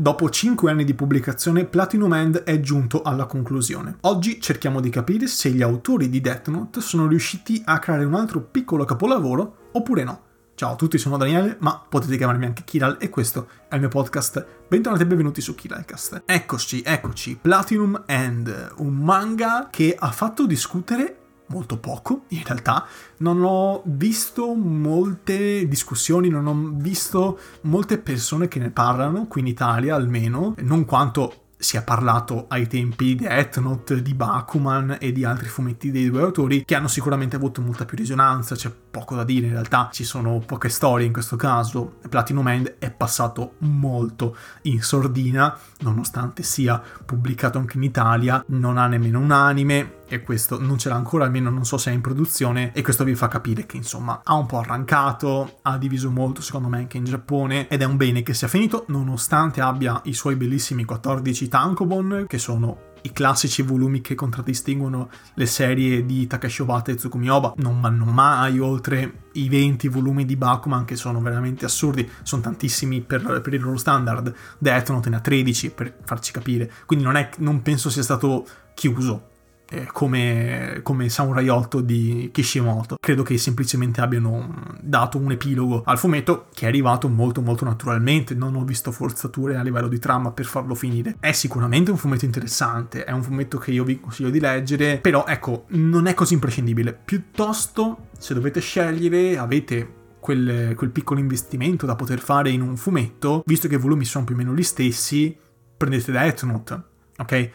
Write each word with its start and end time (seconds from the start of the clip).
Dopo 0.00 0.30
5 0.30 0.70
anni 0.70 0.84
di 0.84 0.94
pubblicazione, 0.94 1.64
Platinum 1.64 2.14
End 2.14 2.44
è 2.44 2.60
giunto 2.60 3.02
alla 3.02 3.26
conclusione. 3.26 3.96
Oggi 4.02 4.40
cerchiamo 4.40 4.78
di 4.78 4.90
capire 4.90 5.26
se 5.26 5.50
gli 5.50 5.60
autori 5.60 6.08
di 6.08 6.20
Death 6.20 6.46
Note 6.50 6.80
sono 6.80 7.08
riusciti 7.08 7.60
a 7.64 7.80
creare 7.80 8.04
un 8.04 8.14
altro 8.14 8.40
piccolo 8.40 8.84
capolavoro 8.84 9.70
oppure 9.72 10.04
no. 10.04 10.20
Ciao 10.54 10.74
a 10.74 10.76
tutti, 10.76 10.98
sono 10.98 11.16
Daniele, 11.16 11.56
ma 11.58 11.84
potete 11.88 12.16
chiamarmi 12.16 12.44
anche 12.44 12.62
Kiral 12.62 12.98
e 13.00 13.10
questo 13.10 13.48
è 13.68 13.74
il 13.74 13.80
mio 13.80 13.88
podcast. 13.88 14.46
Bentornati 14.68 15.02
e 15.02 15.06
benvenuti 15.06 15.40
su 15.40 15.56
Kiralcast. 15.56 16.22
Eccoci, 16.26 16.80
eccoci, 16.84 17.36
Platinum 17.40 18.04
End, 18.06 18.74
un 18.76 18.94
manga 18.94 19.66
che 19.68 19.96
ha 19.98 20.12
fatto 20.12 20.46
discutere 20.46 21.17
molto 21.48 21.78
poco 21.78 22.22
in 22.28 22.42
realtà. 22.44 22.86
Non 23.18 23.42
ho 23.42 23.82
visto 23.84 24.54
molte 24.54 25.66
discussioni, 25.68 26.28
non 26.28 26.46
ho 26.46 26.72
visto 26.74 27.38
molte 27.62 27.98
persone 27.98 28.48
che 28.48 28.58
ne 28.58 28.70
parlano, 28.70 29.26
qui 29.26 29.40
in 29.40 29.46
Italia 29.46 29.94
almeno, 29.94 30.54
non 30.58 30.84
quanto 30.84 31.42
si 31.60 31.76
è 31.76 31.82
parlato 31.82 32.46
ai 32.48 32.68
tempi 32.68 33.16
di 33.16 33.26
Death 33.26 33.58
Note, 33.58 34.00
di 34.00 34.14
Bakuman 34.14 34.96
e 35.00 35.10
di 35.10 35.24
altri 35.24 35.48
fumetti 35.48 35.90
dei 35.90 36.08
due 36.08 36.22
autori 36.22 36.64
che 36.64 36.76
hanno 36.76 36.86
sicuramente 36.86 37.34
avuto 37.34 37.60
molta 37.60 37.84
più 37.84 37.96
risonanza, 37.96 38.54
c'è 38.54 38.70
poco 38.70 39.16
da 39.16 39.24
dire 39.24 39.46
in 39.46 39.52
realtà, 39.52 39.88
ci 39.92 40.04
sono 40.04 40.38
poche 40.38 40.68
storie 40.68 41.06
in 41.06 41.12
questo 41.12 41.34
caso. 41.34 41.96
Platinum 42.08 42.48
End 42.48 42.76
è 42.78 42.92
passato 42.92 43.54
molto 43.58 44.36
in 44.62 44.82
sordina, 44.82 45.58
nonostante 45.80 46.44
sia 46.44 46.80
pubblicato 47.04 47.58
anche 47.58 47.76
in 47.76 47.82
Italia, 47.82 48.42
non 48.48 48.78
ha 48.78 48.86
nemmeno 48.86 49.18
un 49.18 49.32
anime, 49.32 49.97
e 50.08 50.22
questo 50.22 50.60
non 50.60 50.78
ce 50.78 50.88
l'ha 50.88 50.94
ancora, 50.96 51.24
almeno 51.24 51.50
non 51.50 51.64
so 51.64 51.76
se 51.76 51.90
è 51.90 51.94
in 51.94 52.00
produzione, 52.00 52.72
e 52.72 52.82
questo 52.82 53.04
vi 53.04 53.14
fa 53.14 53.28
capire 53.28 53.66
che 53.66 53.76
insomma 53.76 54.20
ha 54.24 54.34
un 54.34 54.46
po' 54.46 54.58
arrancato, 54.58 55.58
ha 55.62 55.78
diviso 55.78 56.10
molto 56.10 56.42
secondo 56.42 56.68
me 56.68 56.78
anche 56.78 56.96
in 56.96 57.04
Giappone, 57.04 57.68
ed 57.68 57.82
è 57.82 57.84
un 57.84 57.96
bene 57.96 58.22
che 58.22 58.34
sia 58.34 58.48
finito, 58.48 58.84
nonostante 58.88 59.60
abbia 59.60 60.00
i 60.04 60.14
suoi 60.14 60.36
bellissimi 60.36 60.84
14 60.84 61.48
tankobon, 61.48 62.24
che 62.26 62.38
sono 62.38 62.86
i 63.02 63.12
classici 63.12 63.62
volumi 63.62 64.00
che 64.00 64.14
contraddistinguono 64.14 65.08
le 65.34 65.46
serie 65.46 66.04
di 66.04 66.26
Takashi 66.26 66.62
Obata 66.62 66.90
e 66.90 66.96
Tsukumi 66.96 67.30
Oba. 67.30 67.54
Non 67.56 67.80
vanno 67.80 68.04
mai 68.04 68.58
oltre 68.58 69.26
i 69.32 69.48
20 69.48 69.88
volumi 69.88 70.24
di 70.24 70.36
Bakuman 70.36 70.84
che 70.84 70.96
sono 70.96 71.20
veramente 71.20 71.64
assurdi, 71.64 72.08
sono 72.22 72.42
tantissimi 72.42 73.00
per, 73.00 73.40
per 73.40 73.54
il 73.54 73.62
loro 73.62 73.76
standard, 73.76 74.34
Death 74.58 74.90
Note 74.90 75.10
ne 75.10 75.16
ha 75.16 75.20
13 75.20 75.70
per 75.70 75.94
farci 76.04 76.32
capire, 76.32 76.70
quindi 76.86 77.04
non, 77.04 77.16
è, 77.16 77.30
non 77.38 77.62
penso 77.62 77.90
sia 77.90 78.02
stato 78.02 78.46
chiuso 78.74 79.27
eh, 79.70 79.86
come, 79.92 80.80
come 80.82 81.08
Samurai 81.08 81.48
8 81.48 81.80
di 81.80 82.30
Kishimoto. 82.32 82.96
Credo 83.00 83.22
che 83.22 83.36
semplicemente 83.38 84.00
abbiano 84.00 84.76
dato 84.80 85.18
un 85.18 85.30
epilogo 85.32 85.82
al 85.84 85.98
fumetto 85.98 86.46
che 86.54 86.64
è 86.64 86.68
arrivato 86.68 87.08
molto 87.08 87.42
molto 87.42 87.64
naturalmente, 87.64 88.34
non 88.34 88.54
ho 88.54 88.64
visto 88.64 88.90
forzature 88.92 89.56
a 89.56 89.62
livello 89.62 89.88
di 89.88 89.98
trama 89.98 90.30
per 90.30 90.46
farlo 90.46 90.74
finire. 90.74 91.16
È 91.20 91.32
sicuramente 91.32 91.90
un 91.90 91.96
fumetto 91.96 92.24
interessante, 92.24 93.04
è 93.04 93.12
un 93.12 93.22
fumetto 93.22 93.58
che 93.58 93.72
io 93.72 93.84
vi 93.84 94.00
consiglio 94.00 94.30
di 94.30 94.40
leggere, 94.40 94.98
però 94.98 95.24
ecco, 95.26 95.64
non 95.68 96.06
è 96.06 96.14
così 96.14 96.34
imprescindibile. 96.34 96.98
Piuttosto, 97.04 98.08
se 98.18 98.34
dovete 98.34 98.60
scegliere, 98.60 99.36
avete 99.38 99.96
Quel, 100.20 100.74
quel, 100.74 100.90
piccolo 100.90 101.20
investimento 101.20 101.86
da 101.86 101.94
poter 101.94 102.18
fare 102.18 102.50
in 102.50 102.60
un 102.60 102.76
fumetto, 102.76 103.42
visto 103.46 103.68
che 103.68 103.76
i 103.76 103.78
volumi 103.78 104.04
sono 104.04 104.24
più 104.24 104.34
o 104.34 104.36
meno 104.36 104.52
gli 104.52 104.64
stessi, 104.64 105.34
prendete 105.76 106.10
Death 106.10 106.42
Note, 106.42 106.82
ok? 107.16 107.50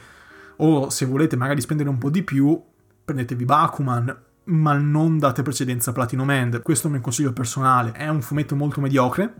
O 0.64 0.90
se 0.90 1.06
volete 1.06 1.36
magari 1.36 1.62
spendere 1.62 1.90
un 1.90 1.98
po' 1.98 2.10
di 2.10 2.24
più, 2.24 2.60
prendetevi 3.04 3.44
Bakuman, 3.44 4.18
ma 4.46 4.74
non 4.74 5.18
date 5.18 5.42
precedenza 5.42 5.90
a 5.90 5.94
Platinum 5.94 6.32
End. 6.32 6.62
Questo 6.62 6.86
è 6.86 6.88
un 6.88 6.94
mio 6.94 7.04
consiglio 7.04 7.34
personale. 7.34 7.92
È 7.92 8.08
un 8.08 8.22
fumetto 8.22 8.56
molto 8.56 8.80
mediocre, 8.80 9.34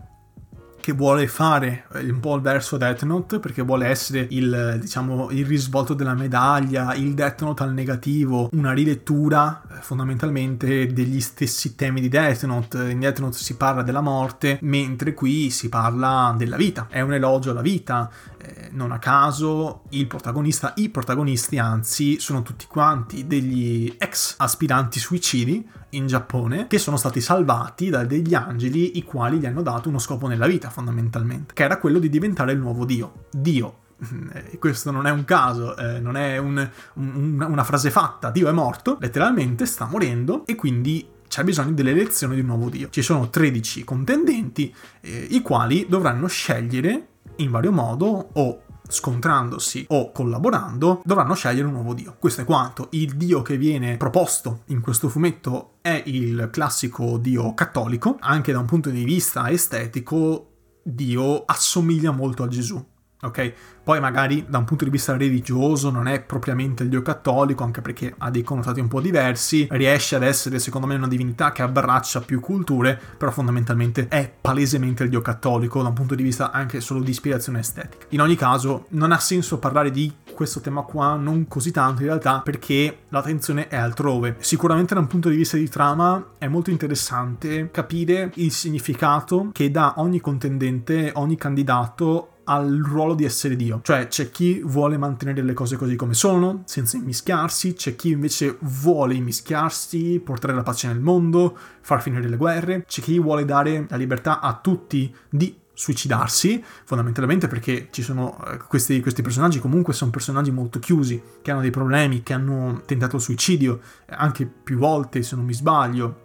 che 0.84 0.92
vuole 0.92 1.26
fare 1.28 1.86
eh, 1.94 2.10
un 2.10 2.20
po' 2.20 2.34
il 2.34 2.42
verso 2.42 2.76
Death 2.76 3.04
Note 3.04 3.38
perché 3.38 3.62
vuole 3.62 3.86
essere 3.86 4.26
il, 4.28 4.76
diciamo, 4.78 5.30
il 5.30 5.46
risvolto 5.46 5.94
della 5.94 6.12
medaglia, 6.12 6.92
il 6.92 7.14
Death 7.14 7.40
Note 7.40 7.62
al 7.62 7.72
negativo, 7.72 8.50
una 8.52 8.74
rilettura 8.74 9.62
eh, 9.62 9.80
fondamentalmente 9.80 10.86
degli 10.88 11.22
stessi 11.22 11.74
temi 11.74 12.02
di 12.02 12.10
Death 12.10 12.44
Note. 12.44 12.90
In 12.90 13.00
Death 13.00 13.20
Note 13.20 13.38
si 13.38 13.56
parla 13.56 13.80
della 13.80 14.02
morte, 14.02 14.58
mentre 14.60 15.14
qui 15.14 15.48
si 15.48 15.70
parla 15.70 16.34
della 16.36 16.56
vita. 16.56 16.86
È 16.90 17.00
un 17.00 17.14
elogio 17.14 17.52
alla 17.52 17.62
vita. 17.62 18.10
Eh, 18.44 18.68
non 18.72 18.92
a 18.92 18.98
caso 18.98 19.84
il 19.90 20.06
protagonista, 20.06 20.74
i 20.76 20.90
protagonisti 20.90 21.58
anzi, 21.58 22.20
sono 22.20 22.42
tutti 22.42 22.66
quanti 22.66 23.26
degli 23.26 23.94
ex 23.98 24.34
aspiranti 24.36 24.98
suicidi 24.98 25.66
in 25.90 26.06
Giappone 26.06 26.66
che 26.66 26.78
sono 26.78 26.96
stati 26.96 27.20
salvati 27.20 27.88
da 27.88 28.04
degli 28.04 28.34
angeli 28.34 28.98
i 28.98 29.02
quali 29.02 29.38
gli 29.38 29.46
hanno 29.46 29.62
dato 29.62 29.88
uno 29.88 29.98
scopo 29.98 30.26
nella 30.26 30.46
vita 30.46 30.68
fondamentalmente, 30.68 31.54
che 31.54 31.62
era 31.62 31.78
quello 31.78 31.98
di 31.98 32.10
diventare 32.10 32.52
il 32.52 32.58
nuovo 32.58 32.84
Dio. 32.84 33.24
Dio, 33.30 33.78
questo 34.58 34.90
non 34.90 35.06
è 35.06 35.10
un 35.10 35.24
caso, 35.24 35.76
eh, 35.76 36.00
non 36.00 36.16
è 36.16 36.36
un, 36.36 36.68
un, 36.94 37.46
una 37.48 37.64
frase 37.64 37.90
fatta, 37.90 38.30
Dio 38.30 38.48
è 38.48 38.52
morto, 38.52 38.98
letteralmente 39.00 39.64
sta 39.64 39.86
morendo 39.86 40.44
e 40.44 40.54
quindi 40.54 41.08
c'è 41.28 41.44
bisogno 41.44 41.72
dell'elezione 41.72 42.34
di 42.34 42.40
un 42.40 42.46
nuovo 42.46 42.68
Dio. 42.68 42.90
Ci 42.90 43.00
sono 43.00 43.30
13 43.30 43.84
contendenti, 43.84 44.74
eh, 45.00 45.26
i 45.30 45.40
quali 45.40 45.86
dovranno 45.88 46.26
scegliere 46.26 47.08
in 47.36 47.50
vario 47.50 47.72
modo 47.72 48.30
o 48.32 48.62
scontrandosi 48.86 49.86
o 49.88 50.12
collaborando, 50.12 51.00
dovranno 51.04 51.34
scegliere 51.34 51.66
un 51.66 51.72
nuovo 51.72 51.94
dio. 51.94 52.16
Questo 52.18 52.42
è 52.42 52.44
quanto. 52.44 52.88
Il 52.90 53.16
dio 53.16 53.42
che 53.42 53.56
viene 53.56 53.96
proposto 53.96 54.62
in 54.66 54.80
questo 54.80 55.08
fumetto 55.08 55.76
è 55.80 56.02
il 56.06 56.48
classico 56.52 57.18
dio 57.18 57.54
cattolico, 57.54 58.16
anche 58.20 58.52
da 58.52 58.58
un 58.58 58.66
punto 58.66 58.90
di 58.90 59.04
vista 59.04 59.50
estetico, 59.50 60.50
Dio 60.86 61.44
assomiglia 61.46 62.10
molto 62.10 62.42
a 62.42 62.48
Gesù 62.48 62.92
ok? 63.24 63.52
Poi 63.84 64.00
magari 64.00 64.46
da 64.48 64.58
un 64.58 64.64
punto 64.64 64.84
di 64.84 64.90
vista 64.90 65.16
religioso 65.16 65.90
non 65.90 66.08
è 66.08 66.22
propriamente 66.22 66.82
il 66.82 66.88
dio 66.88 67.02
cattolico, 67.02 67.64
anche 67.64 67.82
perché 67.82 68.14
ha 68.16 68.30
dei 68.30 68.42
connotati 68.42 68.80
un 68.80 68.88
po' 68.88 69.00
diversi, 69.00 69.66
riesce 69.70 70.16
ad 70.16 70.22
essere 70.22 70.58
secondo 70.58 70.86
me 70.86 70.94
una 70.94 71.06
divinità 71.06 71.52
che 71.52 71.62
abbraccia 71.62 72.20
più 72.20 72.40
culture, 72.40 72.98
però 73.18 73.30
fondamentalmente 73.30 74.08
è 74.08 74.32
palesemente 74.40 75.02
il 75.02 75.10
dio 75.10 75.20
cattolico 75.20 75.82
da 75.82 75.88
un 75.88 75.94
punto 75.94 76.14
di 76.14 76.22
vista 76.22 76.50
anche 76.50 76.80
solo 76.80 77.00
di 77.00 77.10
ispirazione 77.10 77.58
estetica. 77.58 78.06
In 78.10 78.22
ogni 78.22 78.36
caso 78.36 78.86
non 78.90 79.12
ha 79.12 79.18
senso 79.18 79.58
parlare 79.58 79.90
di 79.90 80.10
questo 80.34 80.60
tema 80.60 80.82
qua 80.82 81.14
non 81.14 81.48
così 81.48 81.70
tanto 81.70 82.02
in 82.02 82.08
realtà 82.08 82.40
perché 82.40 83.04
l'attenzione 83.08 83.68
è 83.68 83.76
altrove. 83.76 84.36
Sicuramente 84.40 84.94
da 84.94 85.00
un 85.00 85.06
punto 85.06 85.28
di 85.28 85.36
vista 85.36 85.56
di 85.56 85.68
trama 85.68 86.32
è 86.38 86.48
molto 86.48 86.70
interessante 86.70 87.70
capire 87.70 88.30
il 88.34 88.52
significato 88.52 89.50
che 89.52 89.70
dà 89.70 89.94
ogni 89.96 90.20
contendente, 90.20 91.12
ogni 91.14 91.36
candidato 91.36 92.28
al 92.44 92.80
ruolo 92.84 93.14
di 93.14 93.24
essere 93.24 93.56
Dio. 93.56 93.80
Cioè 93.82 94.08
c'è 94.08 94.30
chi 94.30 94.60
vuole 94.62 94.96
mantenere 94.96 95.42
le 95.42 95.52
cose 95.52 95.76
così 95.76 95.96
come 95.96 96.14
sono, 96.14 96.62
senza 96.66 96.96
immischiarsi, 96.96 97.74
c'è 97.74 97.96
chi 97.96 98.10
invece 98.10 98.56
vuole 98.60 99.14
immischiarsi, 99.14 100.20
portare 100.22 100.54
la 100.54 100.62
pace 100.62 100.88
nel 100.88 101.00
mondo, 101.00 101.56
far 101.80 102.02
finire 102.02 102.28
le 102.28 102.36
guerre, 102.36 102.84
c'è 102.86 103.00
chi 103.00 103.18
vuole 103.18 103.44
dare 103.44 103.86
la 103.88 103.96
libertà 103.96 104.40
a 104.40 104.58
tutti 104.60 105.14
di 105.28 105.56
suicidarsi, 105.74 106.62
fondamentalmente 106.84 107.48
perché 107.48 107.88
ci 107.90 108.02
sono 108.02 108.42
eh, 108.46 108.58
questi, 108.58 109.00
questi, 109.00 109.22
personaggi 109.22 109.58
comunque 109.58 109.92
sono 109.92 110.10
personaggi 110.10 110.50
molto 110.50 110.78
chiusi, 110.78 111.20
che 111.42 111.50
hanno 111.50 111.60
dei 111.60 111.70
problemi, 111.70 112.22
che 112.22 112.32
hanno 112.32 112.82
tentato 112.86 113.16
il 113.16 113.22
suicidio 113.22 113.80
anche 114.08 114.46
più 114.46 114.78
volte 114.78 115.22
se 115.22 115.36
non 115.36 115.44
mi 115.44 115.52
sbaglio, 115.52 116.22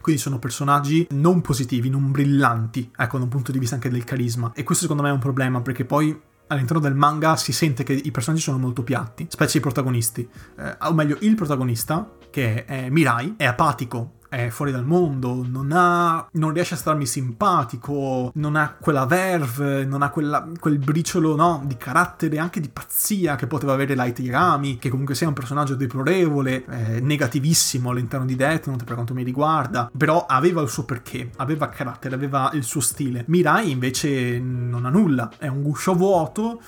quindi 0.00 0.20
sono 0.20 0.38
personaggi 0.38 1.06
non 1.10 1.40
positivi, 1.40 1.90
non 1.90 2.10
brillanti, 2.10 2.90
ecco, 2.96 3.18
da 3.18 3.24
un 3.24 3.30
punto 3.30 3.52
di 3.52 3.58
vista 3.58 3.74
anche 3.74 3.90
del 3.90 4.04
carisma. 4.04 4.52
E 4.54 4.62
questo 4.62 4.84
secondo 4.84 5.02
me 5.02 5.10
è 5.10 5.12
un 5.12 5.18
problema, 5.18 5.60
perché 5.60 5.84
poi 5.84 6.18
all'interno 6.46 6.80
del 6.80 6.94
manga 6.94 7.36
si 7.36 7.52
sente 7.52 7.82
che 7.82 7.92
i 7.92 8.10
personaggi 8.10 8.42
sono 8.42 8.58
molto 8.58 8.82
piatti, 8.82 9.26
specie 9.28 9.58
i 9.58 9.60
protagonisti. 9.60 10.28
Eh, 10.58 10.76
o 10.80 10.94
meglio, 10.94 11.18
il 11.20 11.34
protagonista, 11.34 12.10
che 12.30 12.64
è 12.64 12.88
Mirai, 12.88 13.34
è 13.36 13.44
apatico, 13.44 14.17
è 14.28 14.48
fuori 14.50 14.70
dal 14.70 14.84
mondo, 14.84 15.44
non 15.46 15.70
ha. 15.72 16.26
non 16.32 16.52
riesce 16.52 16.74
a 16.74 16.76
starmi 16.76 17.06
simpatico, 17.06 18.30
non 18.34 18.56
ha 18.56 18.76
quella 18.78 19.06
verve, 19.06 19.84
non 19.84 20.02
ha 20.02 20.10
quella, 20.10 20.46
quel 20.58 20.78
briciolo 20.78 21.34
no, 21.34 21.62
di 21.64 21.76
carattere, 21.76 22.38
anche 22.38 22.60
di 22.60 22.68
pazzia 22.68 23.36
che 23.36 23.46
poteva 23.46 23.72
avere 23.72 23.94
Light 23.94 24.18
Yagami, 24.18 24.78
che 24.78 24.90
comunque 24.90 25.14
sia 25.14 25.28
un 25.28 25.34
personaggio 25.34 25.74
deplorevole, 25.74 26.64
eh, 26.66 27.00
negativissimo 27.00 27.90
all'interno 27.90 28.26
di 28.26 28.36
Death 28.36 28.66
Note 28.66 28.84
per 28.84 28.94
quanto 28.94 29.14
mi 29.14 29.22
riguarda, 29.22 29.90
però 29.96 30.26
aveva 30.26 30.60
il 30.62 30.68
suo 30.68 30.84
perché, 30.84 31.30
aveva 31.36 31.68
carattere, 31.68 32.14
aveva 32.14 32.50
il 32.52 32.64
suo 32.64 32.80
stile. 32.80 33.24
Mirai 33.28 33.70
invece 33.70 34.38
non 34.38 34.84
ha 34.84 34.90
nulla, 34.90 35.30
è 35.38 35.46
un 35.46 35.62
guscio 35.62 35.94
vuoto 35.94 36.60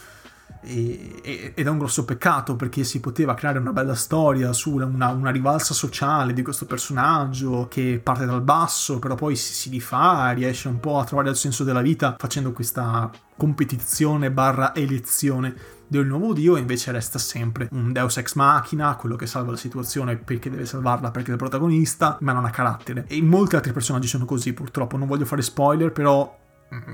ed 0.62 1.52
è 1.54 1.68
un 1.68 1.78
grosso 1.78 2.04
peccato 2.04 2.56
perché 2.56 2.84
si 2.84 3.00
poteva 3.00 3.34
creare 3.34 3.58
una 3.58 3.72
bella 3.72 3.94
storia 3.94 4.52
su 4.52 4.74
una, 4.74 5.08
una, 5.08 5.30
rivalsa 5.30 5.74
sociale 5.74 6.32
di 6.32 6.42
questo 6.42 6.66
personaggio 6.66 7.66
che 7.68 8.00
parte 8.02 8.26
dal 8.26 8.42
basso 8.42 8.98
però 8.98 9.14
poi 9.14 9.36
si, 9.36 9.54
si 9.54 9.70
rifà 9.70 10.30
riesce 10.32 10.68
un 10.68 10.80
po' 10.80 10.98
a 10.98 11.04
trovare 11.04 11.30
il 11.30 11.36
senso 11.36 11.64
della 11.64 11.80
vita 11.82 12.16
facendo 12.18 12.52
questa 12.52 13.10
competizione 13.36 14.30
barra 14.30 14.74
elezione 14.74 15.78
del 15.90 16.06
nuovo 16.06 16.32
dio 16.32 16.56
e 16.56 16.60
invece 16.60 16.92
resta 16.92 17.18
sempre 17.18 17.68
un 17.72 17.92
deus 17.92 18.16
ex 18.16 18.34
machina 18.34 18.94
quello 18.94 19.16
che 19.16 19.26
salva 19.26 19.50
la 19.50 19.56
situazione 19.56 20.16
perché 20.16 20.48
deve 20.48 20.64
salvarla 20.64 21.10
perché 21.10 21.30
è 21.30 21.32
il 21.32 21.38
protagonista 21.38 22.16
ma 22.20 22.32
non 22.32 22.44
ha 22.44 22.50
carattere. 22.50 23.06
E 23.08 23.20
molti 23.20 23.56
altri 23.56 23.72
personaggi 23.72 24.06
sono 24.06 24.24
così 24.24 24.52
purtroppo. 24.52 24.96
Non 24.96 25.08
voglio 25.08 25.24
fare 25.24 25.42
spoiler 25.42 25.90
però 25.90 26.38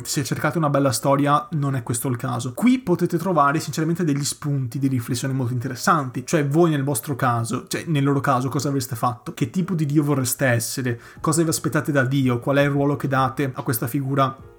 se 0.03 0.25
cercate 0.25 0.59
una 0.59 0.71
bella 0.71 0.93
storia 0.93 1.47
non 1.53 1.77
è 1.77 1.83
questo 1.83 2.09
il 2.09 2.17
caso. 2.17 2.55
Qui 2.55 2.79
potete 2.79 3.19
trovare 3.19 3.61
sinceramente 3.61 4.05
degli 4.05 4.25
spunti 4.25 4.79
di 4.79 4.89
riflessione 4.89 5.35
molto 5.35 5.53
interessanti, 5.53 6.25
cioè 6.25 6.47
voi 6.47 6.71
nel 6.71 6.85
vostro 6.85 7.15
caso, 7.17 7.67
cioè 7.69 7.85
nel 7.87 8.05
loro 8.05 8.21
caso 8.21 8.49
cosa 8.49 8.69
avreste 8.69 8.97
fatto? 8.97 9.35
Che 9.35 9.51
tipo 9.51 9.75
di 9.75 9.87
Dio 9.87 10.03
vorreste 10.03 10.47
essere? 10.47 11.01
Cosa 11.21 11.43
vi 11.43 11.49
aspettate 11.49 11.93
da 11.93 12.05
Dio? 12.05 12.39
Qual 12.39 12.57
è 12.57 12.63
il 12.63 12.71
ruolo 12.71 12.97
che 12.97 13.09
date 13.09 13.51
a 13.55 13.63
questa 13.63 13.87
figura 13.87 14.55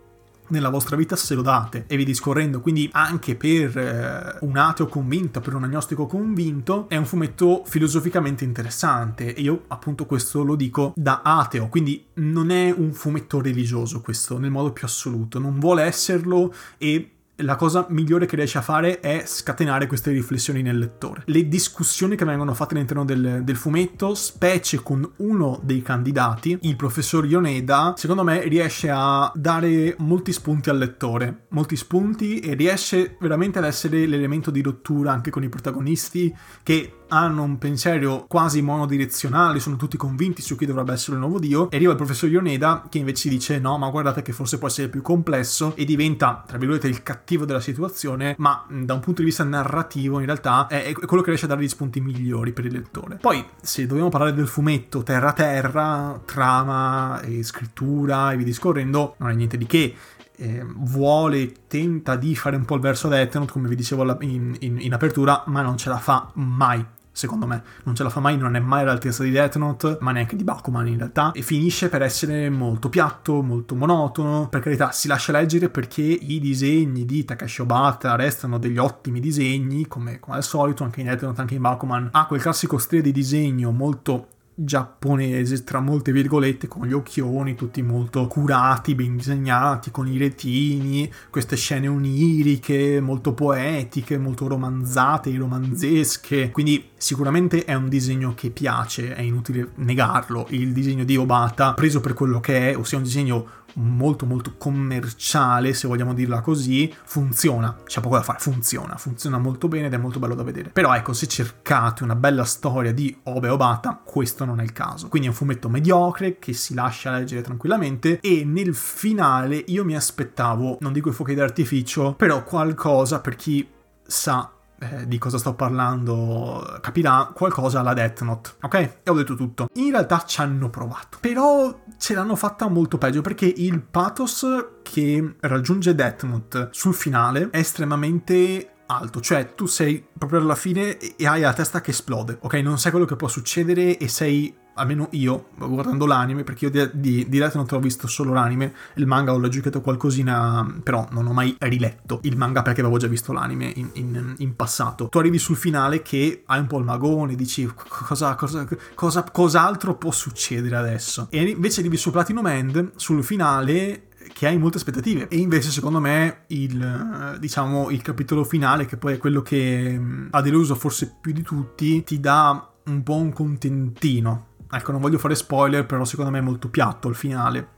nella 0.50 0.70
vostra 0.70 0.96
vita 0.96 1.16
se 1.16 1.36
lo 1.36 1.42
date 1.42 1.86
e 1.88 1.98
vi 1.98 2.06
discorrendo. 2.06 2.62
Quindi 2.62 2.90
anche 2.92 3.36
per 3.36 3.78
eh, 3.78 4.38
un 4.42 4.58
ateo 4.58 4.88
convinto, 4.88 5.40
per 5.40 5.56
un 5.56 5.64
agnostico 5.64 6.06
convinto, 6.06 6.88
è 6.90 6.96
un 6.96 7.06
fumetto 7.06 7.64
filosoficamente 7.66 8.44
interessante 8.44 9.34
e 9.34 9.42
io 9.42 9.64
appunto 9.68 10.06
questo 10.06 10.44
lo 10.44 10.56
dico 10.56 10.94
da 10.96 11.22
ateo, 11.24 11.68
quindi 11.68 12.06
non 12.16 12.50
è 12.50 12.74
un 12.76 12.94
fumetto 12.94 13.42
religioso 13.42 14.02
questo 14.02 14.38
nel 14.38 14.52
modo 14.52 14.72
più 14.72 14.86
assoluto, 14.86 15.40
non 15.40 15.60
vuole 15.60 15.84
esserlo 15.84 16.54
e 16.78 17.12
la 17.38 17.56
cosa 17.56 17.86
migliore 17.90 18.26
che 18.26 18.36
riesce 18.36 18.58
a 18.58 18.62
fare 18.62 19.00
è 19.00 19.24
scatenare 19.26 19.88
queste 19.88 20.12
riflessioni 20.12 20.62
nel 20.62 20.78
lettore. 20.78 21.24
Le 21.26 21.48
discussioni 21.48 22.16
che 22.16 22.26
vengono 22.26 22.54
fatte 22.54 22.74
all'interno 22.74 23.06
del, 23.06 23.42
del, 23.44 23.56
fumetto, 23.56 24.16
specie 24.16 24.82
con 24.82 25.08
uno 25.18 25.60
dei 25.62 25.82
candidati, 25.82 26.58
il 26.62 26.76
professor 26.76 27.26
Yoneda, 27.26 27.94
secondo 27.96 28.24
me 28.24 28.48
riesce 28.48 28.90
a 28.92 29.32
dare 29.36 29.96
molti 30.00 30.32
spunti 30.32 30.70
al 30.70 30.78
lettore, 30.78 31.46
molti 31.50 31.76
spunti 31.76 32.40
e 32.40 32.56
riesce 32.56 33.18
veramente 33.20 33.60
ad 33.60 33.66
essere 33.66 34.06
l'elemento 34.06 34.50
di 34.50 34.62
rottura 34.62 35.12
anche 35.12 35.30
con 35.30 35.44
i 35.44 35.50
protagonisti 35.50 36.34
che 36.64 36.94
hanno 37.10 37.44
un 37.44 37.58
pensiero 37.58 38.26
quasi 38.28 38.62
monodirezionale, 38.62 39.62
sono 39.62 39.78
tutti 39.78 39.96
convinti 39.96 40.42
su 40.42 40.58
chi 40.58 40.66
dovrebbe 40.66 40.92
essere 40.92 41.14
il 41.14 41.20
nuovo 41.20 41.40
dio, 41.40 41.70
e 41.70 41.76
arriva 41.78 41.92
il 41.92 41.98
professor 41.98 42.30
Yoneda 42.30 42.88
che 42.90 42.98
invece 42.98 43.30
dice 43.30 43.60
no, 43.60 43.78
ma 43.78 43.90
guardate 43.90 44.22
che 44.22 44.34
forse 44.34 44.58
può 44.58 44.68
essere 44.68 44.90
più 44.90 45.02
complesso 45.02 45.74
e 45.76 45.86
diventa, 45.86 46.44
tra 46.46 46.58
virgolette, 46.58 46.88
il 46.88 47.04
cattivo 47.04 47.27
della 47.36 47.60
situazione, 47.60 48.36
ma 48.38 48.66
da 48.70 48.94
un 48.94 49.00
punto 49.00 49.22
di 49.22 49.28
vista 49.28 49.44
narrativo 49.44 50.20
in 50.20 50.26
realtà 50.26 50.68
è, 50.68 50.94
quello 50.94 51.22
che 51.22 51.30
riesce 51.30 51.46
a 51.46 51.50
dare 51.50 51.62
gli 51.62 51.68
spunti 51.68 52.00
migliori 52.00 52.54
per 52.54 52.66
il 52.66 52.74
lettore. 52.74 53.18
Poi, 53.18 53.44
se 53.62 53.86
dobbiamo 53.86 54.10
parlare 54.10 54.34
del 54.34 54.48
fumetto 54.48 55.04
terra 55.04 55.34
terra, 55.34 56.20
trama 56.26 57.20
e 57.22 57.44
scrittura 57.44 58.32
e 58.32 58.38
via 58.38 58.46
discorrendo, 58.46 59.16
non 59.18 59.30
è 59.30 59.34
niente 59.34 59.58
di 59.58 59.66
che. 59.66 59.96
Eh, 60.40 60.64
vuole, 60.64 61.52
tenta 61.68 62.16
di 62.16 62.36
fare 62.36 62.56
un 62.56 62.64
po' 62.64 62.76
il 62.76 62.82
verso 62.82 63.08
Death 63.08 63.38
Note, 63.38 63.52
come 63.52 63.68
vi 63.68 63.76
dicevo 63.76 64.04
in, 64.22 64.56
in, 64.60 64.80
in 64.80 64.94
apertura, 64.94 65.44
ma 65.48 65.64
non 65.64 65.78
ce 65.78 65.90
la 65.90 65.98
fa 65.98 66.30
mai 66.36 66.86
secondo 67.18 67.48
me. 67.48 67.64
Non 67.84 67.96
ce 67.96 68.04
la 68.04 68.10
fa 68.10 68.20
mai, 68.20 68.38
non 68.38 68.56
è 68.56 68.60
mai 68.60 68.82
all'altezza 68.82 69.24
di 69.24 69.32
Death 69.32 69.56
Note, 69.56 69.98
ma 70.02 70.12
neanche 70.12 70.36
di 70.36 70.44
Bakuman 70.44 70.88
in 70.88 70.98
realtà, 70.98 71.32
e 71.32 71.42
finisce 71.42 71.90
per 71.90 72.04
essere 72.04 72.50
molto 72.52 72.90
piatto, 72.90 73.42
molto 73.42 73.74
monotono. 73.74 74.48
Per 74.50 74.62
carità, 74.62 74.92
si 74.92 75.08
lascia 75.08 75.32
leggere 75.32 75.70
perché 75.70 76.04
i 76.04 76.40
disegni 76.40 77.06
di 77.06 77.26
Takashi 77.26 77.62
Obata 77.62 78.16
restano 78.16 78.60
degli 78.60 78.78
ottimi 78.78 79.20
disegni, 79.20 79.88
come, 79.88 80.20
come 80.20 80.38
al 80.38 80.44
solito, 80.44 80.84
anche 80.84 81.00
in 81.02 81.08
Death 81.08 81.24
Note, 81.24 81.42
anche 81.42 81.56
in 81.56 81.62
Bakuman. 81.62 82.10
Ha 82.12 82.28
quel 82.28 82.42
classico 82.42 82.78
stile 82.78 83.02
di 83.02 83.12
disegno 83.12 83.72
molto 83.72 84.28
giapponese, 84.60 85.64
tra 85.64 85.80
molte 85.80 86.12
virgolette, 86.12 86.68
con 86.68 86.88
gli 86.88 86.94
occhioni 86.94 87.54
tutti 87.54 87.84
molto 87.84 88.26
curati, 88.26 88.96
ben 88.96 89.18
disegnati, 89.18 89.92
con 89.92 90.08
i 90.08 90.18
retini, 90.18 91.12
queste 91.30 91.56
scene 91.56 91.88
oniriche, 91.88 93.00
molto 93.00 93.34
poetiche, 93.34 94.18
molto 94.18 94.48
romanzate, 94.48 95.36
romanzesche. 95.38 96.50
Quindi 96.50 96.90
sicuramente 96.98 97.66
è 97.66 97.76
un 97.76 97.88
disegno 97.88 98.34
che 98.34 98.50
piace, 98.50 99.14
è 99.14 99.22
inutile 99.22 99.72
negarlo. 99.76 100.48
Il 100.50 100.74
disegno 100.74 101.04
di 101.04 101.16
Obata, 101.18 101.74
preso 101.74 102.02
per 102.02 102.14
quello 102.14 102.40
che 102.40 102.72
è, 102.72 102.78
ossia 102.78 102.98
un 102.98 103.04
disegno 103.04 103.66
molto 103.78 104.26
molto 104.26 104.56
commerciale, 104.58 105.74
se 105.74 105.88
vogliamo 105.88 106.14
dirla 106.14 106.42
così, 106.42 106.94
funziona, 107.04 107.76
c'è 107.86 108.02
poco 108.02 108.16
da 108.16 108.24
fare, 108.24 108.40
funziona, 108.40 108.98
funziona 108.98 109.38
molto 109.38 109.68
bene 109.68 109.88
ed 109.88 109.94
è 109.94 109.98
molto 109.98 110.20
bello 110.20 110.36
da 110.36 110.44
vedere. 110.44 110.70
Però 110.70 110.94
ecco, 110.96 111.14
se 111.14 111.28
cercate 111.28 112.04
una 112.04 112.16
bella 112.16 112.44
storia 112.44 112.92
di 112.92 113.16
Obe 113.24 113.50
Obata, 113.50 114.00
questo 114.04 114.46
non 114.48 114.60
è 114.60 114.64
il 114.64 114.72
caso. 114.72 115.08
Quindi 115.08 115.28
è 115.28 115.32
un 115.32 115.38
fumetto 115.38 115.70
mediocre 115.70 116.40
che 116.40 116.54
si 116.54 116.74
lascia 116.74 117.12
leggere 117.12 117.42
tranquillamente 117.42 118.20
e 118.20 118.44
nel 118.46 118.74
finale 118.74 119.64
io 119.68 119.86
mi 119.86 119.96
aspettavo, 119.96 120.78
non 120.80 120.94
dico 120.94 121.10
i 121.10 121.14
fuochi 121.14 121.36
d'artificio, 121.36 122.14
però 122.14 122.44
qualcosa 122.44 123.20
per 123.20 123.36
chi 123.36 123.68
sa 124.04 124.52
eh, 124.80 125.08
di 125.08 125.18
cosa 125.18 125.38
sto 125.38 125.54
parlando 125.54 126.78
capirà 126.82 127.32
qualcosa 127.34 127.80
alla 127.80 127.94
Death 127.94 128.22
Note, 128.22 128.52
ok? 128.62 128.74
E 129.04 129.10
ho 129.10 129.14
detto 129.14 129.36
tutto. 129.36 129.68
In 129.74 129.92
realtà 129.92 130.24
ci 130.26 130.40
hanno 130.42 130.70
provato, 130.70 131.18
però 131.20 131.84
ce 131.98 132.14
l'hanno 132.14 132.36
fatta 132.36 132.68
molto 132.70 132.98
peggio 132.98 133.22
perché 133.22 133.46
il 133.46 133.82
pathos 133.82 134.46
che 134.84 135.36
raggiunge 135.42 135.96
Death 135.96 136.24
Note 136.24 136.70
sul 136.72 136.94
finale 136.94 137.50
è 137.52 137.58
estremamente 137.58 138.72
alto, 138.88 139.22
cioè 139.22 139.54
tu 139.54 139.66
sei 139.66 140.04
proprio 140.18 140.40
alla 140.40 140.56
fine 140.56 140.98
e 140.98 141.28
hai 141.28 141.42
la 141.42 141.54
testa 141.54 141.82
che 141.82 141.92
esplode, 141.92 142.38
ok? 142.42 142.54
Non 142.56 142.80
sai 142.80 142.92
quello 142.92 143.06
che 143.06 143.16
può 143.16 143.28
succedere 143.28 143.98
e 143.98 144.08
sei 144.08 144.54
almeno 144.78 145.08
io, 145.12 145.50
guardando 145.56 146.06
l'anime, 146.06 146.44
perché 146.44 146.66
io 146.66 146.72
di, 146.72 146.90
di, 146.94 147.26
di 147.28 147.40
non 147.40 147.66
te 147.66 147.76
l'ho 147.76 147.82
visto 147.82 148.08
solo 148.08 148.34
l'anime, 148.34 148.74
il 148.96 149.06
manga 149.06 149.34
ho 149.34 149.48
giocato 149.48 149.82
qualcosina, 149.82 150.80
però 150.84 151.08
non 151.12 151.28
ho 151.28 151.34
mai 151.34 151.56
riletto 151.60 152.20
il 152.24 152.38
manga 152.38 152.62
perché 152.62 152.82
avevo 152.82 152.98
già 152.98 153.08
visto 153.08 153.34
l'anime 153.34 153.72
in, 153.76 153.90
in, 153.94 154.36
in 154.38 154.56
passato. 154.56 155.10
Tu 155.10 155.18
arrivi 155.18 155.40
sul 155.40 155.56
finale 155.56 156.02
che 156.02 156.44
hai 156.46 156.60
un 156.60 156.68
po' 156.68 156.78
il 156.78 156.86
magone, 156.86 157.36
dici 157.36 157.70
cosa, 157.74 158.36
cosa, 158.36 158.68
cosa, 158.94 159.24
cos'altro 159.32 159.96
può 159.96 160.12
succedere 160.12 160.76
adesso? 160.76 161.28
E 161.30 161.42
invece 161.42 161.80
arrivi 161.80 161.98
su 161.98 162.12
Platinum 162.12 162.48
End, 162.48 162.92
sul 162.96 163.24
finale 163.24 164.04
che 164.32 164.48
hai 164.48 164.58
molte 164.58 164.78
aspettative 164.78 165.28
e 165.28 165.38
invece 165.38 165.72
secondo 165.72 166.00
me 166.00 166.44
il, 166.48 167.38
diciamo, 167.40 167.90
il 167.90 168.02
capitolo 168.02 168.44
finale 168.44 168.86
che 168.86 168.98
poi 168.98 169.14
è 169.14 169.18
quello 169.18 169.42
che 169.42 170.00
ha 170.30 170.42
deluso 170.42 170.76
forse 170.76 171.18
più 171.20 171.32
di 171.34 171.42
tutti 171.42 172.04
ti 172.04 172.20
dà 172.20 172.72
un 172.86 173.04
po' 173.04 173.16
un 173.16 173.34
contentino 173.34 174.56
ecco 174.72 174.92
non 174.92 175.02
voglio 175.02 175.18
fare 175.18 175.36
spoiler, 175.36 175.86
però 175.86 176.04
secondo 176.04 176.32
me 176.32 176.40
è 176.40 176.42
molto 176.42 176.70
piatto 176.70 177.08
il 177.08 177.16
finale. 177.16 177.76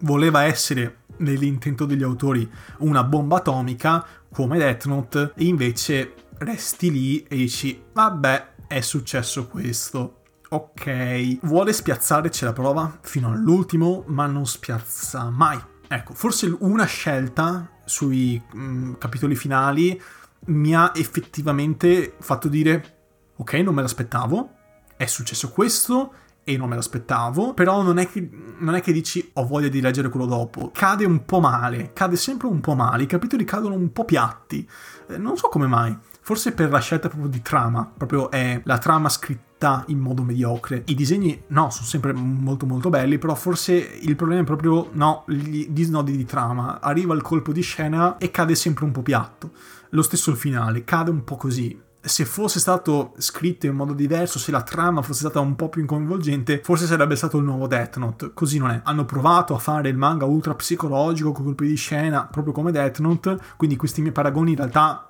Voleva 0.00 0.44
essere 0.44 1.04
nell'intento 1.18 1.86
degli 1.86 2.02
autori 2.02 2.48
una 2.78 3.02
bomba 3.04 3.36
atomica 3.36 4.04
come 4.30 4.58
Death 4.58 4.86
Note 4.86 5.32
e 5.34 5.44
invece 5.44 6.14
resti 6.38 6.90
lì 6.90 7.22
e 7.22 7.36
dici 7.36 7.82
vabbè 7.92 8.54
è 8.66 8.80
successo 8.80 9.46
questo. 9.46 10.20
Ok, 10.48 11.38
vuole 11.42 11.72
spiazzare, 11.72 12.30
ce 12.30 12.44
la 12.44 12.52
prova 12.52 12.98
fino 13.00 13.30
all'ultimo, 13.30 14.04
ma 14.06 14.26
non 14.26 14.46
spiazza 14.46 15.28
mai. 15.28 15.58
Ecco, 15.88 16.14
forse 16.14 16.54
una 16.60 16.84
scelta 16.84 17.68
sui 17.84 18.40
mh, 18.52 18.60
mm, 18.60 18.92
capitoli 18.98 19.34
finali 19.34 20.00
mi 20.46 20.74
ha 20.74 20.92
effettivamente 20.94 22.14
fatto 22.20 22.48
dire 22.48 22.94
ok, 23.36 23.54
non 23.54 23.74
me 23.74 23.82
l'aspettavo, 23.82 24.50
è 24.96 25.06
successo 25.06 25.50
questo 25.50 26.12
e 26.44 26.56
non 26.56 26.68
me 26.68 26.76
l'aspettavo, 26.76 27.54
però 27.54 27.82
non 27.82 27.98
è, 27.98 28.08
che, 28.08 28.28
non 28.58 28.76
è 28.76 28.80
che 28.80 28.92
dici 28.92 29.30
ho 29.34 29.46
voglia 29.46 29.68
di 29.68 29.80
leggere 29.80 30.08
quello 30.08 30.26
dopo, 30.26 30.70
cade 30.72 31.04
un 31.04 31.24
po' 31.24 31.40
male, 31.40 31.92
cade 31.92 32.16
sempre 32.16 32.46
un 32.46 32.60
po' 32.60 32.74
male, 32.74 33.02
i 33.02 33.06
capitoli 33.06 33.44
cadono 33.44 33.74
un 33.74 33.92
po' 33.92 34.04
piatti, 34.04 34.68
eh, 35.08 35.18
non 35.18 35.36
so 35.36 35.48
come 35.48 35.66
mai, 35.66 35.96
forse 36.20 36.52
per 36.52 36.70
la 36.70 36.78
scelta 36.78 37.08
proprio 37.08 37.28
di 37.28 37.42
trama, 37.42 37.90
proprio 37.96 38.30
è 38.30 38.60
la 38.64 38.78
trama 38.78 39.08
scritta 39.08 39.45
in 39.86 39.98
modo 39.98 40.22
mediocre. 40.22 40.82
I 40.86 40.94
disegni, 40.94 41.42
no, 41.48 41.70
sono 41.70 41.86
sempre 41.86 42.12
molto 42.12 42.66
molto 42.66 42.90
belli, 42.90 43.18
però 43.18 43.34
forse 43.34 43.72
il 43.74 44.16
problema 44.16 44.42
è 44.42 44.44
proprio, 44.44 44.90
no, 44.92 45.24
gli 45.26 45.68
disnodi 45.68 46.16
di 46.16 46.24
trama. 46.24 46.80
Arriva 46.80 47.14
il 47.14 47.22
colpo 47.22 47.52
di 47.52 47.62
scena 47.62 48.18
e 48.18 48.30
cade 48.30 48.54
sempre 48.54 48.84
un 48.84 48.92
po' 48.92 49.02
piatto. 49.02 49.52
Lo 49.90 50.02
stesso 50.02 50.30
il 50.30 50.36
finale, 50.36 50.84
cade 50.84 51.10
un 51.10 51.24
po' 51.24 51.36
così 51.36 51.84
se 52.06 52.24
fosse 52.24 52.60
stato 52.60 53.14
scritto 53.18 53.66
in 53.66 53.74
modo 53.74 53.92
diverso, 53.92 54.38
se 54.38 54.52
la 54.52 54.62
trama 54.62 55.02
fosse 55.02 55.20
stata 55.20 55.40
un 55.40 55.56
po' 55.56 55.68
più 55.68 55.84
coinvolgente, 55.84 56.60
forse 56.62 56.86
sarebbe 56.86 57.16
stato 57.16 57.38
il 57.38 57.44
nuovo 57.44 57.66
Death 57.66 57.96
Note. 57.96 58.30
Così 58.32 58.58
non 58.58 58.70
è. 58.70 58.80
Hanno 58.84 59.04
provato 59.04 59.54
a 59.54 59.58
fare 59.58 59.88
il 59.88 59.96
manga 59.96 60.24
ultra 60.24 60.54
psicologico 60.54 61.32
con 61.32 61.44
colpi 61.44 61.66
di 61.66 61.74
scena, 61.74 62.28
proprio 62.30 62.52
come 62.52 62.70
Death 62.70 63.00
Note, 63.00 63.38
quindi 63.56 63.76
questi 63.76 64.02
miei 64.02 64.12
paragoni 64.12 64.52
in 64.52 64.56
realtà 64.56 65.05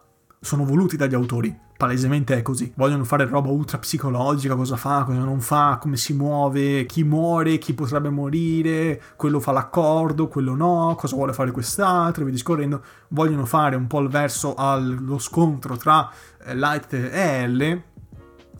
sono 0.46 0.64
voluti 0.64 0.96
dagli 0.96 1.14
autori. 1.14 1.54
Palesemente 1.76 2.38
è 2.38 2.42
così. 2.42 2.72
Vogliono 2.76 3.04
fare 3.04 3.26
roba 3.26 3.50
ultra 3.50 3.78
psicologica, 3.78 4.54
cosa 4.54 4.76
fa, 4.76 5.02
cosa 5.04 5.18
non 5.18 5.40
fa, 5.40 5.76
come 5.78 5.96
si 5.96 6.14
muove, 6.14 6.86
chi 6.86 7.02
muore, 7.02 7.58
chi 7.58 7.74
potrebbe 7.74 8.08
morire, 8.08 9.02
quello 9.16 9.40
fa 9.40 9.52
l'accordo, 9.52 10.28
quello 10.28 10.54
no, 10.54 10.94
cosa 10.96 11.16
vuole 11.16 11.34
fare 11.34 11.50
quest'altro, 11.50 12.22
e 12.22 12.24
via 12.24 12.34
discorrendo. 12.34 12.82
Vogliono 13.08 13.44
fare 13.44 13.76
un 13.76 13.88
po' 13.88 14.00
il 14.00 14.08
verso 14.08 14.54
allo 14.54 15.18
scontro 15.18 15.76
tra 15.76 16.08
eh, 16.44 16.54
Light 16.54 16.92
e 16.94 17.48
L 17.48 17.82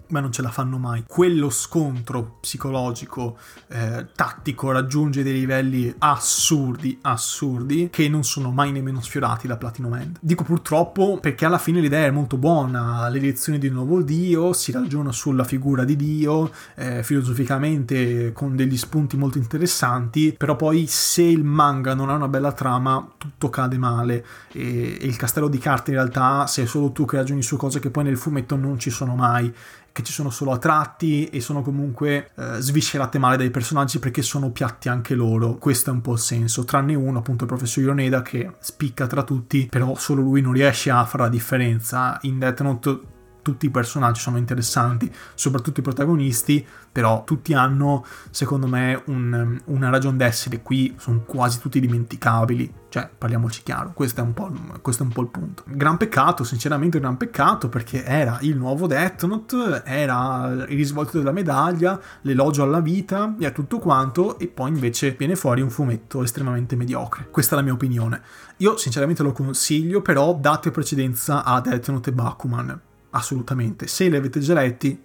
ma 0.09 0.21
non 0.21 0.33
ce 0.33 0.43
la 0.43 0.51
fanno 0.51 0.79
mai. 0.79 1.05
Quello 1.07 1.51
scontro 1.51 2.39
psicologico, 2.41 3.39
eh, 3.69 4.07
tattico, 4.15 4.71
raggiunge 4.71 5.23
dei 5.23 5.33
livelli 5.33 5.93
assurdi, 5.99 6.99
assurdi, 7.03 7.89
che 7.91 8.09
non 8.09 8.25
sono 8.25 8.51
mai 8.51 8.73
nemmeno 8.73 9.01
sfiorati 9.01 9.47
da 9.47 9.57
Platinum 9.57 9.95
End. 9.95 10.19
Dico 10.21 10.45
purtroppo 10.45 11.19
perché 11.21 11.45
alla 11.45 11.59
fine 11.59 11.81
l'idea 11.81 12.07
è 12.07 12.11
molto 12.11 12.37
buona, 12.37 13.09
l'elezione 13.09 13.59
di 13.59 13.69
un 13.69 13.75
nuovo 13.75 14.03
dio, 14.03 14.53
si 14.53 14.73
ragiona 14.73 15.13
sulla 15.13 15.45
figura 15.45 15.85
di 15.85 15.97
Dio, 15.97 16.51
eh, 16.75 17.03
filosoficamente 17.03 18.33
con 18.33 18.57
degli 18.57 18.77
spunti 18.77 19.17
molto 19.17 19.39
interessanti, 19.39 20.35
però 20.37 20.57
poi 20.57 20.87
se 20.87 21.23
il 21.23 21.45
manga 21.45 21.95
non 21.95 22.11
ha 22.11 22.15
una 22.15 22.29
bella 22.29 22.53
trama, 22.53 23.07
tutto 23.17 23.49
cade 23.49 23.79
male 23.79 24.25
e, 24.53 24.99
e 25.01 25.07
il 25.07 25.17
castello 25.17 25.49
di 25.49 25.59
carte 25.59 25.91
in 25.91 25.97
realtà, 25.97 26.47
se 26.47 26.63
è 26.63 26.67
solo 26.67 26.93
tu 26.93 27.05
che 27.05 27.17
ragioni 27.17 27.43
su 27.43 27.57
cose 27.57 27.81
che 27.81 27.91
poi 27.91 28.05
nel 28.05 28.17
fumetto 28.17 28.57
non 28.57 28.79
ci 28.79 28.91
sono 28.91 29.15
mai 29.15 29.53
che 29.97 30.03
ci 30.03 30.13
sono 30.13 30.29
solo 30.29 30.53
a 30.53 30.59
tratti 30.59 31.25
e 31.29 31.41
sono 31.41 31.63
comunque 31.63 32.29
eh, 32.37 32.57
sviscerate 32.59 33.19
male 33.19 33.39
dai 33.39 33.49
personaggi 33.49 33.99
perché 33.99 34.21
sono 34.21 34.51
piatti 34.51 34.91
anche 34.91 35.15
loro. 35.15 35.55
Questo 35.55 35.89
è 35.89 35.93
un 35.95 36.03
po' 36.03 36.13
il 36.13 36.19
senso, 36.19 36.65
tranne 36.65 36.95
uno, 36.95 37.21
appunto 37.21 37.45
il 37.45 37.49
professor 37.49 37.83
Ioneda 37.83 38.21
che 38.21 38.57
spicca 38.59 39.07
tra 39.07 39.23
tutti, 39.23 39.69
però 39.71 39.95
solo 39.95 40.21
lui 40.21 40.43
non 40.43 40.53
riesce 40.53 40.91
a 40.91 41.03
fare 41.07 41.23
la 41.23 41.29
differenza. 41.31 42.19
In 42.23 42.39
Death 42.39 42.61
Note 42.61 43.01
tutti 43.47 43.67
i 43.67 43.71
personaggi 43.71 44.21
sono 44.21 44.39
interessanti, 44.39 45.09
soprattutto 45.35 45.79
i 45.79 45.83
protagonisti, 45.85 46.67
però 46.91 47.23
tutti 47.23 47.55
hanno, 47.55 48.05
secondo 48.31 48.67
me, 48.67 49.01
un, 49.07 49.61
una 49.67 49.89
ragione 49.89 50.17
d'essere. 50.17 50.63
Qui 50.63 50.97
sono 50.99 51.21
quasi 51.21 51.61
tutti 51.61 51.79
dimenticabili, 51.79 52.73
cioè 52.89 53.09
parliamoci 53.17 53.63
chiaro, 53.63 53.93
questo 53.95 54.21
è, 54.21 54.25
un 54.25 54.35
po', 54.35 54.51
questo 54.83 55.05
è 55.05 55.07
un 55.07 55.13
po' 55.13 55.21
il 55.21 55.29
punto. 55.29 55.63
Gran 55.69 55.97
peccato, 55.97 56.43
sinceramente, 56.43 56.99
gran 56.99 57.17
peccato 57.17 57.69
perché 57.69 58.03
era 58.05 58.39
il 58.41 58.57
nuovo 58.57 58.89
Death 58.89 59.25
Note, 59.27 59.85
era 59.85 60.49
il 60.49 60.63
risvolto 60.67 61.19
della 61.19 61.31
medaglia, 61.31 62.01
l'elogio 62.23 62.65
alla 62.65 62.81
vita 62.81 63.37
e 63.39 63.47
a 63.47 63.53
tutto 63.53 63.79
quanto, 63.79 64.41
e 64.41 64.49
poi 64.49 64.71
invece 64.71 65.13
viene 65.13 65.37
fuori 65.37 65.61
un 65.61 65.71
fumetto 65.71 66.25
estremamente 66.25 66.75
mediocre. 66.75 67.29
Questa 67.31 67.55
è 67.55 67.59
la 67.59 67.63
mia 67.63 67.75
opinione. 67.75 68.21
Io, 68.57 68.77
sinceramente, 68.77 69.23
lo 69.23 69.31
consiglio, 69.31 70.03
però 70.03 70.35
date 70.35 70.73
precedenza 70.73 71.45
a 71.45 71.61
Death 71.61 71.91
Note 71.91 72.11
e 72.11 72.13
Bakuman 72.13 72.81
assolutamente. 73.17 73.87
Se 73.87 74.09
li 74.09 74.17
avete 74.17 74.41
già 74.41 74.55
letti, 74.55 74.99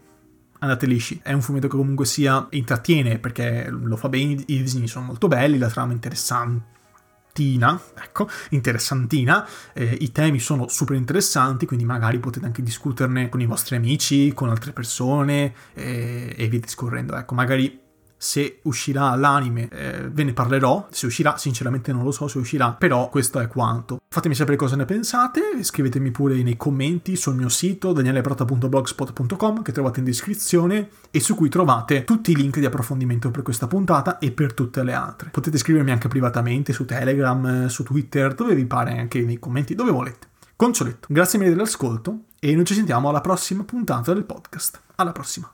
andate 0.60 0.86
lisci. 0.86 1.20
È 1.24 1.34
un 1.34 1.41
fumetto 1.41 1.68
che 1.68 1.75
comunque 1.75 2.06
sia 2.06 2.48
intrattiene 2.51 3.20
perché 3.20 3.68
lo 3.70 3.96
fa 3.96 4.10
bene, 4.10 4.44
i 4.48 4.62
disegni 4.62 4.88
sono 4.88 5.06
molto 5.06 5.27
belli, 5.27 5.58
la 5.58 5.70
trama 5.70 5.91
è 5.91 5.94
interessantina, 5.94 7.82
ecco, 8.03 8.30
interessantina, 8.50 9.48
eh, 9.74 9.98
i 10.00 10.12
temi 10.12 10.39
sono 10.39 10.68
super 10.68 10.96
interessanti, 10.96 11.65
quindi 11.65 11.86
magari 11.86 12.20
potete 12.20 12.46
anche 12.46 12.62
discuterne 12.62 13.30
con 13.30 13.41
i 13.41 13.46
vostri 13.46 13.75
amici, 13.75 14.34
con 14.34 14.50
altre 14.50 14.72
persone 14.72 15.53
eh, 15.74 16.34
e 16.38 16.48
via 16.48 16.60
discorrendo, 16.60 17.15
ecco, 17.15 17.34
magari 17.34 17.80
se 18.22 18.60
uscirà 18.63 19.16
l'anime 19.16 19.68
eh, 19.70 20.08
ve 20.08 20.24
ne 20.24 20.34
parlerò, 20.34 20.86
se 20.92 21.08
uscirà 21.08 21.38
sinceramente 21.38 21.92
non 21.92 22.04
lo 22.04 22.12
so 22.12 22.28
se 22.28 22.38
uscirà, 22.38 22.72
però 22.72 23.10
questo 23.10 23.40
è 23.40 23.48
quanto. 23.48 24.00
Fatemi 24.08 24.36
sapere 24.36 24.58
cosa 24.58 24.75
ne 24.75 24.86
pensate, 24.86 25.42
scrivetemi 25.63 26.12
pure 26.12 26.44
nei 26.44 26.56
commenti 26.56 27.16
sul 27.16 27.34
mio 27.34 27.50
sito 27.50 27.94
danieleprota.blogspot.com 27.94 29.63
che 29.63 29.72
trovate 29.72 30.00
in 30.00 30.06
descrizione 30.06 30.90
e 31.10 31.20
su 31.20 31.34
cui 31.34 31.50
trovate 31.50 32.04
tutti 32.04 32.30
i 32.30 32.36
link 32.36 32.60
di 32.60 32.66
approfondimento 32.66 33.32
per 33.32 33.42
questa 33.42 33.66
puntata 33.66 34.20
e 34.20 34.30
per 34.30 34.54
tutte 34.54 34.84
le 34.84 34.94
altre. 34.94 35.32
Potete 35.32 35.58
scrivermi 35.58 35.90
anche 35.90 36.08
privatamente 36.08 36.74
su 36.74 36.86
Telegram, 36.86 37.66
su 37.66 37.82
Twitter, 37.82 38.36
dove 38.36 38.54
vi 38.54 38.66
pare 38.68 39.00
anche 39.00 39.20
nei 39.22 39.40
commenti, 39.40 39.74
dove 39.74 39.90
volete. 39.90 40.28
Concioletto, 40.56 41.08
grazie 41.10 41.40
mille 41.40 41.56
dell'ascolto 41.56 42.25
e 42.40 42.54
noi 42.54 42.66
ci 42.66 42.75
sentiamo 42.75 43.10
alla 43.10 43.22
prossima 43.22 43.63
puntata 43.63 44.13
del 44.13 44.25
podcast. 44.25 44.80
Alla 44.98 45.12
prossima! 45.12 45.51